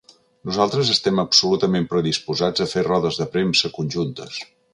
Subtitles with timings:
[0.49, 4.43] Nosaltres estem absolutament predisposats a fer rodes de premsa conjuntes.